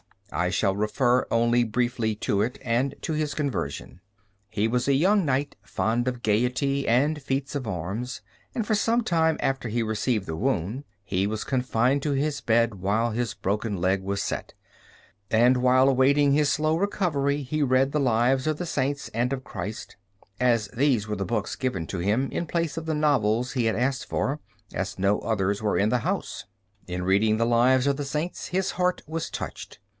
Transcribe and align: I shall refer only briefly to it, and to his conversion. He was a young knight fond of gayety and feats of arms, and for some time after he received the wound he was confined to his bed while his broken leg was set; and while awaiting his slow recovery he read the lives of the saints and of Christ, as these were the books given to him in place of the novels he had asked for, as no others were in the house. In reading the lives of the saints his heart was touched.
I 0.33 0.49
shall 0.49 0.75
refer 0.75 1.27
only 1.29 1.65
briefly 1.65 2.15
to 2.15 2.41
it, 2.41 2.57
and 2.63 2.95
to 3.01 3.13
his 3.13 3.33
conversion. 3.35 3.99
He 4.49 4.65
was 4.67 4.87
a 4.87 4.93
young 4.93 5.25
knight 5.25 5.57
fond 5.61 6.07
of 6.07 6.23
gayety 6.23 6.87
and 6.87 7.21
feats 7.21 7.53
of 7.53 7.67
arms, 7.67 8.21
and 8.55 8.65
for 8.65 8.73
some 8.73 9.03
time 9.03 9.35
after 9.41 9.67
he 9.67 9.83
received 9.83 10.25
the 10.25 10.37
wound 10.37 10.85
he 11.03 11.27
was 11.27 11.43
confined 11.43 12.01
to 12.03 12.11
his 12.13 12.39
bed 12.39 12.75
while 12.75 13.11
his 13.11 13.33
broken 13.33 13.77
leg 13.79 14.01
was 14.01 14.23
set; 14.23 14.53
and 15.29 15.57
while 15.57 15.89
awaiting 15.89 16.31
his 16.31 16.49
slow 16.49 16.77
recovery 16.77 17.43
he 17.43 17.61
read 17.61 17.91
the 17.91 17.99
lives 17.99 18.47
of 18.47 18.57
the 18.57 18.65
saints 18.65 19.09
and 19.09 19.33
of 19.33 19.43
Christ, 19.43 19.97
as 20.39 20.69
these 20.69 21.09
were 21.09 21.17
the 21.17 21.25
books 21.25 21.57
given 21.57 21.85
to 21.87 21.99
him 21.99 22.29
in 22.31 22.47
place 22.47 22.75
of 22.77 22.85
the 22.85 22.95
novels 22.95 23.51
he 23.51 23.65
had 23.65 23.75
asked 23.75 24.07
for, 24.07 24.39
as 24.73 24.97
no 24.97 25.19
others 25.19 25.61
were 25.61 25.77
in 25.77 25.89
the 25.89 25.99
house. 25.99 26.45
In 26.87 27.03
reading 27.03 27.35
the 27.35 27.45
lives 27.45 27.85
of 27.85 27.97
the 27.97 28.05
saints 28.05 28.47
his 28.47 28.71
heart 28.71 29.01
was 29.05 29.29
touched. 29.29 29.79